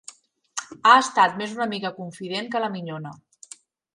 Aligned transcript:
Ha 0.75 0.93
estat 1.01 1.35
més 1.41 1.53
una 1.57 1.67
amiga 1.67 1.93
confident 1.99 2.51
que 2.55 2.61
la 2.65 2.73
minyona. 2.79 3.15